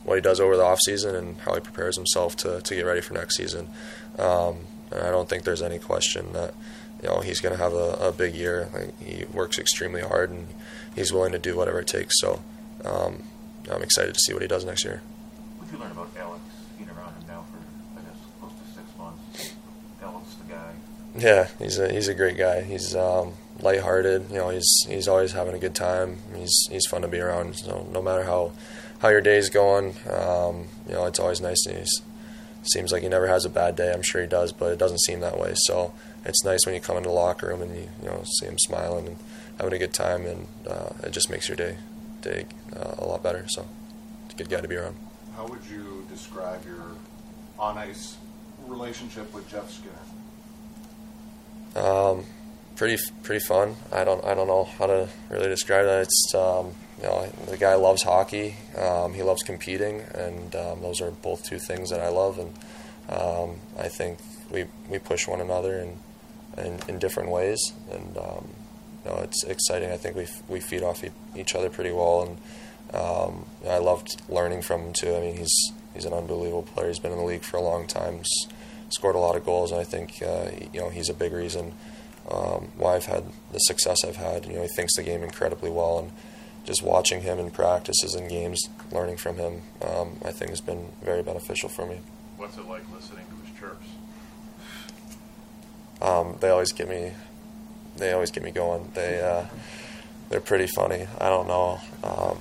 what 0.04 0.14
he 0.14 0.20
does 0.20 0.40
over 0.40 0.56
the 0.56 0.62
off 0.62 0.78
season 0.80 1.16
and 1.16 1.36
how 1.40 1.54
he 1.54 1.60
prepares 1.60 1.96
himself 1.96 2.36
to, 2.36 2.60
to 2.60 2.74
get 2.74 2.86
ready 2.86 3.00
for 3.00 3.14
next 3.14 3.36
season. 3.36 3.68
Um, 4.18 4.60
and 4.90 5.02
I 5.02 5.10
don't 5.10 5.28
think 5.28 5.42
there's 5.42 5.62
any 5.62 5.78
question 5.78 6.32
that 6.32 6.54
you 7.02 7.08
know 7.08 7.20
he's 7.20 7.40
going 7.40 7.54
to 7.54 7.62
have 7.62 7.74
a, 7.74 8.08
a, 8.08 8.12
big 8.12 8.34
year. 8.34 8.68
Like, 8.72 8.98
he 9.00 9.24
works 9.24 9.58
extremely 9.58 10.00
hard 10.00 10.30
and 10.30 10.46
he's 10.94 11.12
willing 11.12 11.32
to 11.32 11.38
do 11.38 11.56
whatever 11.56 11.80
it 11.80 11.88
takes. 11.88 12.20
So 12.20 12.42
um, 12.84 13.24
I'm 13.70 13.82
excited 13.82 14.14
to 14.14 14.20
see 14.20 14.32
what 14.32 14.42
he 14.42 14.48
does 14.48 14.64
next 14.64 14.84
year. 14.84 15.02
What 15.58 15.68
did 15.68 15.76
you 15.76 15.82
learn 15.82 15.92
about 15.92 16.14
being 16.78 16.88
around 16.90 17.14
him 17.14 17.26
now 17.26 17.44
for 17.50 17.58
I 17.98 18.02
guess 18.04 18.16
close 18.40 18.52
to 18.52 18.78
six 18.78 18.98
months? 18.98 19.54
Alex, 20.02 20.34
the 20.34 20.52
guy. 20.52 20.72
Yeah, 21.18 21.48
he's 21.58 21.78
a 21.78 21.90
he's 21.90 22.08
a 22.08 22.14
great 22.14 22.36
guy. 22.36 22.62
He's 22.62 22.94
um, 22.94 23.34
lighthearted. 23.60 24.30
You 24.30 24.36
know, 24.36 24.50
he's 24.50 24.70
he's 24.86 25.08
always 25.08 25.32
having 25.32 25.54
a 25.54 25.58
good 25.58 25.74
time. 25.74 26.18
He's 26.34 26.68
he's 26.70 26.86
fun 26.86 27.02
to 27.02 27.08
be 27.08 27.20
around. 27.20 27.56
So 27.56 27.86
no 27.90 28.02
matter 28.02 28.24
how 28.24 28.52
how 28.98 29.08
your 29.08 29.20
day's 29.20 29.48
going, 29.48 29.96
um, 30.10 30.66
you 30.86 30.94
know, 30.94 31.06
it's 31.06 31.18
always 31.18 31.40
nice. 31.40 31.64
He's 31.64 32.02
seems 32.62 32.92
like 32.92 33.02
he 33.02 33.08
never 33.08 33.28
has 33.28 33.44
a 33.44 33.48
bad 33.48 33.76
day. 33.76 33.92
I'm 33.92 34.02
sure 34.02 34.20
he 34.20 34.26
does, 34.26 34.52
but 34.52 34.72
it 34.72 34.78
doesn't 34.78 34.98
seem 34.98 35.20
that 35.20 35.38
way. 35.38 35.52
So 35.54 35.94
it's 36.24 36.44
nice 36.44 36.66
when 36.66 36.74
you 36.74 36.80
come 36.80 36.96
into 36.96 37.08
the 37.08 37.14
locker 37.14 37.48
room 37.48 37.62
and 37.62 37.74
you 37.74 37.88
you 38.02 38.08
know 38.08 38.22
see 38.38 38.46
him 38.46 38.58
smiling 38.58 39.06
and 39.06 39.16
having 39.58 39.72
a 39.72 39.78
good 39.78 39.94
time, 39.94 40.26
and 40.26 40.46
uh, 40.68 40.90
it 41.02 41.10
just 41.10 41.30
makes 41.30 41.48
your 41.48 41.56
day 41.56 41.78
day 42.20 42.46
uh, 42.74 42.94
a 42.98 43.04
lot 43.04 43.22
better. 43.22 43.46
So 43.48 43.66
it's 44.24 44.34
a 44.34 44.36
good 44.36 44.50
guy 44.50 44.60
to 44.60 44.68
be 44.68 44.76
around. 44.76 44.96
How 45.34 45.46
would 45.46 45.64
you 45.70 46.04
describe 46.10 46.64
your 46.66 46.82
on 47.58 47.78
ice 47.78 48.16
relationship 48.66 49.32
with 49.32 49.48
Jeff 49.50 49.70
Skinner? 49.70 49.92
Um, 51.76 52.24
pretty 52.76 53.02
pretty 53.22 53.44
fun. 53.44 53.76
I 53.92 54.04
don't 54.04 54.24
I 54.24 54.34
don't 54.34 54.48
know 54.48 54.64
how 54.64 54.86
to 54.86 55.08
really 55.30 55.48
describe 55.48 55.84
that. 55.84 56.02
It's 56.02 56.34
um, 56.34 56.72
you 56.98 57.04
know 57.04 57.26
the 57.48 57.56
guy 57.56 57.74
loves 57.74 58.02
hockey. 58.02 58.56
Um, 58.76 59.12
he 59.12 59.22
loves 59.22 59.42
competing, 59.42 60.00
and 60.14 60.54
um, 60.56 60.80
those 60.82 61.00
are 61.00 61.10
both 61.10 61.44
two 61.44 61.58
things 61.58 61.90
that 61.90 62.00
I 62.00 62.08
love. 62.08 62.38
And 62.38 62.54
um, 63.10 63.60
I 63.78 63.88
think 63.88 64.18
we 64.50 64.66
we 64.88 64.98
push 64.98 65.28
one 65.28 65.40
another 65.40 65.78
in 65.78 65.98
in, 66.64 66.78
in 66.88 66.98
different 66.98 67.30
ways, 67.30 67.72
and 67.90 68.16
um, 68.16 68.48
you 69.04 69.10
know 69.10 69.18
it's 69.18 69.44
exciting. 69.44 69.90
I 69.90 69.96
think 69.96 70.16
we 70.16 70.26
we 70.48 70.60
feed 70.60 70.82
off 70.82 71.04
each 71.34 71.54
other 71.54 71.68
pretty 71.68 71.92
well, 71.92 72.22
and 72.22 72.94
um, 72.94 73.46
I 73.68 73.78
loved 73.78 74.22
learning 74.28 74.62
from 74.62 74.82
him 74.82 74.92
too. 74.92 75.14
I 75.14 75.20
mean 75.20 75.36
he's 75.36 75.72
he's 75.94 76.04
an 76.04 76.12
unbelievable 76.12 76.62
player. 76.62 76.88
He's 76.88 76.98
been 76.98 77.12
in 77.12 77.18
the 77.18 77.24
league 77.24 77.42
for 77.42 77.58
a 77.58 77.62
long 77.62 77.86
time. 77.86 78.18
He's 78.18 78.48
scored 78.90 79.14
a 79.14 79.18
lot 79.18 79.36
of 79.36 79.44
goals, 79.44 79.72
and 79.72 79.80
I 79.80 79.84
think 79.84 80.22
uh, 80.22 80.50
you 80.72 80.80
know 80.80 80.88
he's 80.90 81.08
a 81.08 81.14
big 81.14 81.32
reason 81.32 81.72
um, 82.30 82.70
why 82.76 82.96
I've 82.96 83.06
had 83.06 83.24
the 83.52 83.58
success 83.58 84.04
I've 84.04 84.16
had. 84.16 84.46
You 84.46 84.54
know, 84.54 84.62
he 84.62 84.68
thinks 84.68 84.96
the 84.96 85.02
game 85.02 85.22
incredibly 85.22 85.70
well, 85.70 85.98
and 85.98 86.12
just 86.64 86.82
watching 86.82 87.22
him 87.22 87.38
in 87.38 87.50
practices 87.50 88.14
and 88.14 88.28
games, 88.28 88.60
learning 88.90 89.16
from 89.16 89.36
him, 89.36 89.62
um, 89.82 90.16
I 90.24 90.32
think 90.32 90.50
has 90.50 90.60
been 90.60 90.92
very 91.02 91.22
beneficial 91.22 91.68
for 91.68 91.86
me. 91.86 92.00
What's 92.36 92.58
it 92.58 92.66
like 92.66 92.82
listening 92.92 93.24
to 93.26 93.46
his 93.46 93.58
chirps? 93.58 93.86
Um, 96.02 96.36
they 96.40 96.50
always 96.50 96.72
get 96.72 96.88
me, 96.88 97.12
they 97.96 98.12
always 98.12 98.30
get 98.30 98.42
me 98.42 98.50
going. 98.50 98.90
They 98.94 99.20
uh, 99.20 99.46
they're 100.28 100.40
pretty 100.40 100.66
funny. 100.66 101.06
I 101.20 101.28
don't 101.28 101.46
know. 101.46 101.80
Um, 102.02 102.38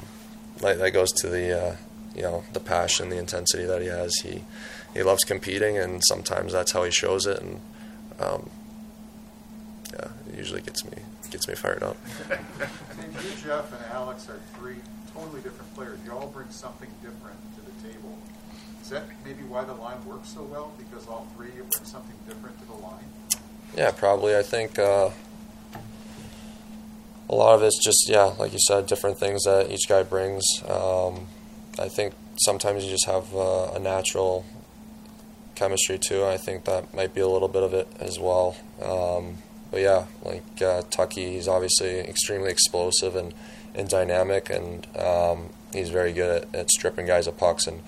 that, 0.57 0.79
that 0.79 0.91
goes 0.91 1.11
to 1.13 1.29
the 1.29 1.61
uh, 1.61 1.75
you 2.15 2.21
know 2.21 2.43
the 2.53 2.59
passion, 2.59 3.09
the 3.09 3.17
intensity 3.17 3.65
that 3.65 3.81
he 3.81 3.87
has. 3.87 4.15
He 4.23 4.43
he 4.93 5.03
loves 5.03 5.23
competing, 5.23 5.77
and 5.77 6.01
sometimes 6.05 6.53
that's 6.53 6.71
how 6.71 6.83
he 6.83 6.91
shows 6.91 7.25
it. 7.25 7.41
And 7.41 7.59
um, 8.19 8.49
yeah, 9.93 10.07
it 10.29 10.37
usually 10.37 10.61
gets 10.61 10.85
me 10.85 10.97
gets 11.29 11.47
me 11.47 11.55
fired 11.55 11.83
up. 11.83 11.97
you, 12.29 13.31
Jeff, 13.43 13.71
and 13.73 13.91
Alex 13.91 14.29
are 14.29 14.39
three 14.57 14.77
totally 15.13 15.41
different 15.41 15.73
players. 15.75 15.99
You 16.05 16.13
all 16.13 16.27
bring 16.27 16.49
something 16.49 16.89
different 17.01 17.37
to 17.55 17.61
the 17.61 17.89
table. 17.89 18.17
Is 18.81 18.89
that 18.89 19.03
maybe 19.25 19.43
why 19.43 19.63
the 19.63 19.73
line 19.73 20.03
works 20.05 20.29
so 20.29 20.43
well? 20.43 20.71
Because 20.77 21.07
all 21.07 21.27
three 21.35 21.49
bring 21.49 21.83
something 21.83 22.15
different 22.27 22.57
to 22.59 22.65
the 22.67 22.73
line. 22.73 23.05
Yeah, 23.75 23.91
probably. 23.91 24.37
I 24.37 24.43
think 24.43 24.79
uh, 24.79 25.09
a 27.29 27.35
lot 27.35 27.55
of 27.55 27.63
it's 27.63 27.83
just 27.83 28.07
yeah, 28.07 28.33
like 28.39 28.53
you 28.53 28.59
said, 28.59 28.85
different 28.85 29.17
things 29.17 29.43
that 29.43 29.71
each 29.71 29.87
guy 29.89 30.03
brings. 30.03 30.43
Um, 30.67 31.27
I 31.77 31.89
think 31.89 32.13
sometimes 32.37 32.85
you 32.85 32.91
just 32.91 33.05
have 33.05 33.35
uh, 33.35 33.71
a 33.73 33.79
natural 33.79 34.45
chemistry 35.55 35.97
too. 35.97 36.25
I 36.25 36.37
think 36.37 36.65
that 36.65 36.93
might 36.93 37.13
be 37.13 37.21
a 37.21 37.27
little 37.27 37.47
bit 37.47 37.63
of 37.63 37.73
it 37.73 37.87
as 37.99 38.19
well. 38.19 38.55
Um, 38.81 39.37
but 39.71 39.81
yeah, 39.81 40.05
like 40.23 40.61
uh, 40.61 40.83
Tucky, 40.89 41.31
he's 41.33 41.47
obviously 41.47 41.99
extremely 41.99 42.49
explosive 42.49 43.15
and, 43.15 43.33
and 43.73 43.89
dynamic, 43.89 44.49
and 44.49 44.87
um, 44.97 45.49
he's 45.73 45.89
very 45.89 46.13
good 46.13 46.43
at, 46.43 46.55
at, 46.55 46.69
stripping 46.69 47.05
guys 47.05 47.27
of 47.27 47.37
pucks. 47.37 47.67
And 47.67 47.81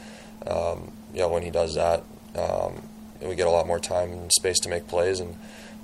um, 0.45 0.91
you 1.13 1.19
know, 1.19 1.29
when 1.29 1.43
he 1.43 1.51
does 1.51 1.75
that, 1.75 2.03
um, 2.35 2.81
we 3.21 3.35
get 3.35 3.47
a 3.47 3.51
lot 3.51 3.67
more 3.67 3.79
time 3.79 4.11
and 4.11 4.31
space 4.33 4.59
to 4.59 4.69
make 4.69 4.87
plays. 4.87 5.19
And 5.19 5.35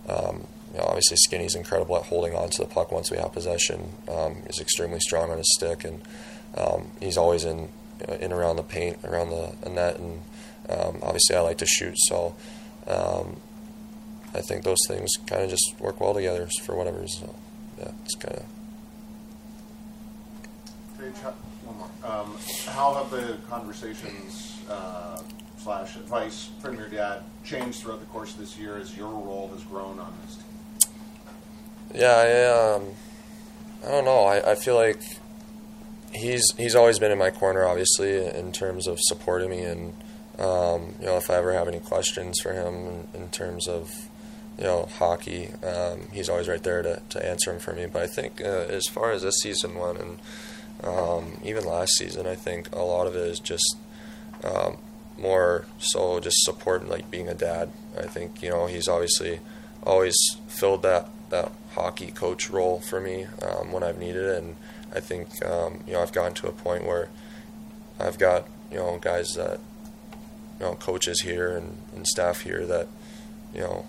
um, 0.10 0.48
you 0.74 0.80
know, 0.80 0.86
obviously, 0.86 1.18
Skinny's 1.18 1.56
incredible 1.56 1.96
at 1.98 2.04
holding 2.04 2.36
on 2.36 2.50
to 2.50 2.64
the 2.64 2.68
puck 2.68 2.92
once 2.92 3.12
we 3.12 3.18
have 3.18 3.32
possession. 3.32 3.94
Um, 4.10 4.44
he's 4.48 4.60
extremely 4.60 5.00
strong 5.00 5.32
on 5.32 5.38
his 5.38 5.54
stick, 5.56 5.86
and 5.86 6.02
he's 7.00 7.18
always 7.18 7.46
in 7.46 7.70
in 8.20 8.32
around 8.32 8.56
the 8.58 8.64
paint, 8.64 9.00
around 9.04 9.30
the, 9.30 9.70
net, 9.70 10.00
and 10.00 10.22
obviously, 10.70 11.36
I 11.36 11.42
like 11.42 11.58
to 11.60 11.66
shoot, 11.66 11.96
so. 11.98 12.36
I 14.36 14.42
think 14.42 14.64
those 14.64 14.80
things 14.88 15.12
kind 15.28 15.44
of 15.44 15.50
just 15.50 15.76
work 15.80 16.02
well 16.02 16.14
together 16.14 16.50
for 16.64 16.76
whatever 16.76 17.00
reason. 17.00 17.28
So, 17.28 17.36
yeah, 17.78 17.92
it's 18.04 18.16
kind 18.16 18.36
of. 18.36 18.46
one 21.64 21.78
more. 21.78 21.90
Um, 22.04 22.36
how 22.68 22.96
have 22.96 23.12
the 23.12 23.38
conversations 23.48 24.60
uh, 24.70 25.22
slash 25.58 25.96
advice 25.98 26.50
from 26.62 26.78
your 26.78 26.88
dad 26.90 27.24
changed 27.46 27.82
throughout 27.82 28.00
the 28.00 28.08
course 28.08 28.34
of 28.34 28.40
this 28.40 28.58
year 28.58 28.78
as 28.78 28.98
your 28.98 29.12
role 29.12 29.52
has 29.54 29.64
grown 29.66 30.00
on 30.00 30.14
this 30.26 30.38
team? 30.38 30.46
Yeah, 31.94 32.16
I, 32.16 32.76
um, 32.76 32.88
I 33.86 33.92
don't 33.92 34.06
know. 34.06 34.24
I, 34.24 34.54
I 34.54 34.56
feel 34.56 34.76
like 34.76 35.00
he's 36.14 36.44
he's 36.58 36.76
always 36.76 37.00
been 37.00 37.12
in 37.12 37.18
my 37.18 37.32
corner, 37.32 37.66
obviously, 37.66 38.26
in 38.26 38.52
terms 38.52 38.88
of 38.88 39.00
supporting 39.02 39.50
me 39.50 39.64
and. 39.64 39.94
Um, 40.40 40.96
you 41.00 41.06
know, 41.06 41.18
if 41.18 41.30
I 41.30 41.36
ever 41.36 41.54
have 41.54 41.68
any 41.68 41.80
questions 41.80 42.40
for 42.42 42.54
him 42.54 42.74
in, 42.74 43.08
in 43.14 43.30
terms 43.30 43.68
of 43.68 44.10
you 44.58 44.64
know, 44.66 44.88
hockey. 44.98 45.50
Um, 45.64 46.10
he's 46.12 46.30
always 46.30 46.48
right 46.48 46.62
there 46.62 46.82
to, 46.82 47.02
to 47.10 47.26
answer 47.26 47.52
them 47.52 47.60
for 47.60 47.74
me. 47.74 47.86
But 47.86 48.04
I 48.04 48.08
think 48.08 48.42
uh, 48.42 48.66
as 48.70 48.88
far 48.88 49.12
as 49.12 49.24
this 49.24 49.40
season 49.40 49.76
went, 49.76 50.00
and 50.00 50.20
um, 50.84 51.40
even 51.44 51.66
last 51.66 51.94
season, 51.98 52.28
I 52.28 52.36
think 52.36 52.74
a 52.74 52.82
lot 52.82 53.08
of 53.08 53.16
it 53.16 53.28
is 53.28 53.40
just 53.40 53.78
um, 54.44 54.78
more 55.18 55.66
so 55.80 56.20
just 56.20 56.44
support, 56.44 56.88
like 56.88 57.10
being 57.10 57.28
a 57.28 57.34
dad. 57.34 57.72
I 57.98 58.04
think 58.04 58.42
you 58.42 58.50
know 58.50 58.68
he's 58.68 58.88
obviously 58.88 59.40
always 59.84 60.16
filled 60.48 60.84
that 60.84 61.10
that 61.34 61.52
hockey 61.74 62.12
coach 62.12 62.50
role 62.50 62.80
for 62.80 63.02
me 63.02 63.26
um, 63.42 63.72
when 63.72 63.84
I've 63.84 63.98
needed 63.98 64.24
it, 64.24 64.44
and 64.44 64.56
I 64.94 65.00
think 65.00 65.44
um, 65.46 65.84
you 65.88 65.94
know 65.94 66.02
I've 66.02 66.14
gotten 66.14 66.34
to 66.36 66.48
a 66.48 66.52
point 66.52 66.86
where 66.86 67.10
I've 68.00 68.20
got 68.20 68.48
you 68.72 68.78
know 68.78 69.00
guys 69.00 69.34
that 69.36 69.60
you 70.60 70.66
know 70.66 70.76
coaches 70.76 71.22
here 71.22 71.58
and, 71.58 71.78
and 71.96 72.08
staff 72.08 72.42
here 72.42 72.66
that 72.68 72.88
you 73.54 73.62
know 73.62 73.86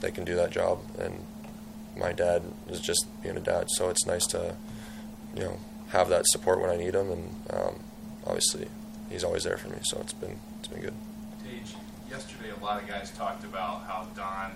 they 0.00 0.10
can 0.10 0.24
do 0.24 0.34
that 0.36 0.50
job. 0.50 0.80
And 0.98 1.24
my 1.96 2.12
dad 2.12 2.42
is 2.68 2.80
just 2.80 3.06
being 3.22 3.36
a 3.36 3.40
dad, 3.40 3.68
so 3.70 3.88
it's 3.88 4.06
nice 4.06 4.26
to, 4.28 4.54
you 5.34 5.44
know, 5.44 5.58
have 5.88 6.08
that 6.10 6.26
support 6.26 6.60
when 6.60 6.70
I 6.70 6.76
need 6.76 6.94
him. 6.94 7.10
And 7.10 7.34
um, 7.50 7.80
obviously, 8.26 8.68
he's 9.08 9.24
always 9.24 9.44
there 9.44 9.56
for 9.56 9.68
me, 9.68 9.78
so 9.84 9.98
it's 10.00 10.12
been 10.12 10.38
it's 10.58 10.68
been 10.68 10.82
good. 10.82 10.94
Yesterday 12.10 12.50
a 12.50 12.62
lot 12.62 12.82
of 12.82 12.86
guys 12.86 13.10
talked 13.12 13.42
about 13.42 13.84
how 13.86 14.06
Don 14.14 14.52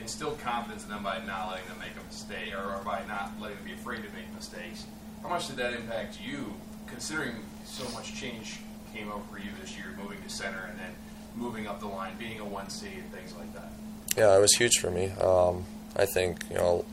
instilled 0.00 0.38
confidence 0.40 0.84
in 0.84 0.90
them 0.90 1.02
by 1.02 1.18
not 1.24 1.50
letting 1.50 1.68
them 1.68 1.78
make 1.78 1.92
a 2.00 2.06
mistake, 2.06 2.52
or, 2.54 2.82
by 2.84 3.02
not 3.06 3.32
letting 3.40 3.56
them 3.56 3.66
be 3.66 3.72
afraid 3.72 4.02
to 4.02 4.10
make 4.14 4.32
mistakes. 4.34 4.86
How 5.22 5.28
much 5.28 5.48
did 5.48 5.56
that 5.56 5.74
impact 5.74 6.18
you, 6.20 6.54
considering 6.86 7.34
so 7.64 7.88
much 7.94 8.14
change 8.14 8.58
came 8.94 9.10
over 9.10 9.38
you 9.38 9.50
this 9.60 9.76
year, 9.76 9.86
moving 10.00 10.22
to 10.22 10.28
center 10.28 10.68
and 10.70 10.78
then 10.78 10.90
moving 11.36 11.66
up 11.66 11.80
the 11.80 11.86
line, 11.86 12.12
being 12.18 12.40
a 12.40 12.44
one 12.44 12.68
seed, 12.70 12.92
and 12.98 13.12
things 13.12 13.34
like 13.36 13.52
that? 13.54 13.70
Yeah, 14.16 14.36
it 14.36 14.40
was 14.40 14.54
huge 14.54 14.78
for 14.78 14.90
me. 14.90 15.10
Um, 15.20 15.64
I 15.96 16.06
think 16.06 16.44
you 16.50 16.56
know, 16.56 16.84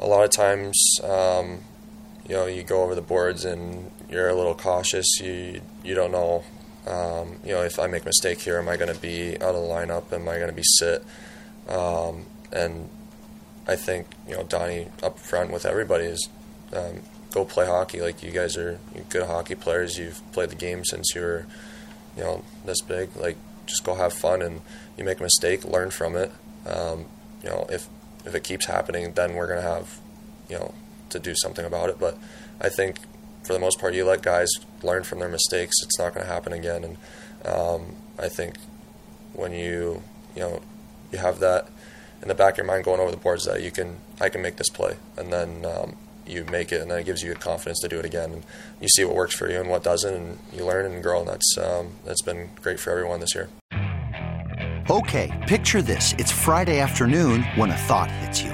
a 0.00 0.06
lot 0.06 0.24
of 0.24 0.30
times, 0.30 1.00
um, 1.02 1.60
you 2.28 2.34
know, 2.34 2.46
you 2.46 2.62
go 2.62 2.82
over 2.82 2.94
the 2.94 3.02
boards 3.02 3.44
and 3.44 3.90
you're 4.08 4.28
a 4.28 4.34
little 4.34 4.54
cautious. 4.54 5.20
You 5.20 5.60
you 5.82 5.94
don't 5.94 6.12
know, 6.12 6.44
um, 6.86 7.36
you 7.44 7.52
know, 7.52 7.62
if 7.62 7.78
I 7.78 7.86
make 7.86 8.02
a 8.02 8.06
mistake 8.06 8.40
here, 8.40 8.58
am 8.58 8.68
I 8.68 8.76
going 8.76 8.92
to 8.92 9.00
be 9.00 9.34
out 9.40 9.54
of 9.54 9.62
the 9.62 9.68
lineup? 9.68 10.12
Am 10.12 10.28
I 10.28 10.36
going 10.36 10.48
to 10.48 10.54
be 10.54 10.62
sit? 10.64 11.04
Um, 11.68 12.26
and 12.52 12.88
I 13.66 13.76
think 13.76 14.06
you 14.28 14.36
know, 14.36 14.42
Donnie 14.42 14.88
up 15.02 15.18
front 15.18 15.50
with 15.50 15.66
everybody 15.66 16.04
is 16.04 16.28
um, 16.74 17.00
go 17.30 17.44
play 17.44 17.66
hockey. 17.66 18.00
Like 18.00 18.22
you 18.22 18.30
guys 18.30 18.56
are 18.56 18.78
good 19.08 19.26
hockey 19.26 19.54
players. 19.54 19.98
You've 19.98 20.20
played 20.32 20.50
the 20.50 20.56
game 20.56 20.84
since 20.84 21.14
you 21.14 21.20
were, 21.20 21.46
you 22.16 22.22
know, 22.22 22.44
this 22.64 22.80
big. 22.80 23.14
Like 23.16 23.36
just 23.66 23.84
go 23.84 23.94
have 23.94 24.12
fun 24.12 24.42
and 24.42 24.60
you 24.96 25.04
make 25.04 25.20
a 25.20 25.22
mistake, 25.22 25.64
learn 25.64 25.90
from 25.90 26.16
it. 26.16 26.30
Um, 26.66 27.06
you 27.42 27.48
know, 27.50 27.66
if 27.70 27.88
if 28.24 28.34
it 28.34 28.44
keeps 28.44 28.66
happening, 28.66 29.12
then 29.12 29.34
we're 29.34 29.48
gonna 29.48 29.62
have, 29.62 29.98
you 30.48 30.58
know, 30.58 30.74
to 31.10 31.18
do 31.18 31.34
something 31.34 31.64
about 31.64 31.90
it. 31.90 31.98
But 31.98 32.18
I 32.60 32.68
think 32.68 32.98
for 33.44 33.52
the 33.52 33.58
most 33.58 33.80
part, 33.80 33.94
you 33.94 34.04
let 34.04 34.22
guys 34.22 34.48
learn 34.82 35.04
from 35.04 35.18
their 35.18 35.28
mistakes. 35.28 35.76
It's 35.82 35.98
not 35.98 36.14
gonna 36.14 36.26
happen 36.26 36.52
again. 36.52 36.84
And 36.84 36.96
um, 37.44 37.96
I 38.18 38.28
think 38.28 38.56
when 39.32 39.52
you 39.52 40.02
you 40.34 40.40
know 40.40 40.62
you 41.14 41.20
have 41.20 41.38
that 41.38 41.68
in 42.22 42.28
the 42.28 42.34
back 42.34 42.54
of 42.54 42.58
your 42.58 42.66
mind 42.66 42.84
going 42.84 43.00
over 43.00 43.10
the 43.10 43.16
boards 43.16 43.44
that 43.44 43.62
you 43.62 43.70
can 43.70 43.98
I 44.20 44.28
can 44.28 44.42
make 44.42 44.56
this 44.56 44.68
play, 44.68 44.96
and 45.16 45.32
then 45.32 45.64
um, 45.64 45.96
you 46.26 46.44
make 46.44 46.72
it, 46.72 46.80
and 46.80 46.90
then 46.90 46.98
it 46.98 47.04
gives 47.04 47.22
you 47.22 47.32
the 47.32 47.38
confidence 47.38 47.80
to 47.80 47.88
do 47.88 47.98
it 47.98 48.04
again. 48.04 48.32
And 48.32 48.42
you 48.80 48.88
see 48.88 49.04
what 49.04 49.14
works 49.14 49.34
for 49.34 49.50
you 49.50 49.60
and 49.60 49.68
what 49.70 49.84
doesn't, 49.84 50.14
and 50.14 50.38
you 50.52 50.64
learn 50.64 50.90
and 50.90 51.02
grow. 51.02 51.20
And 51.20 51.28
that's 51.28 51.58
um, 51.58 51.92
that's 52.04 52.22
been 52.22 52.50
great 52.60 52.80
for 52.80 52.90
everyone 52.90 53.20
this 53.20 53.34
year. 53.34 53.48
Okay, 54.90 55.44
picture 55.46 55.82
this: 55.82 56.14
it's 56.18 56.32
Friday 56.32 56.80
afternoon 56.80 57.42
when 57.54 57.70
a 57.70 57.76
thought 57.76 58.10
hits 58.10 58.42
you. 58.42 58.50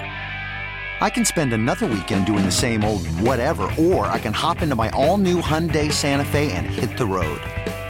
I 1.02 1.08
can 1.08 1.24
spend 1.24 1.54
another 1.54 1.86
weekend 1.86 2.26
doing 2.26 2.44
the 2.44 2.52
same 2.52 2.84
old 2.84 3.06
whatever, 3.20 3.72
or 3.78 4.04
I 4.06 4.18
can 4.18 4.34
hop 4.34 4.60
into 4.60 4.76
my 4.76 4.90
all-new 4.90 5.40
Hyundai 5.40 5.90
Santa 5.90 6.26
Fe 6.26 6.52
and 6.52 6.66
hit 6.66 6.98
the 6.98 7.06
road. 7.06 7.40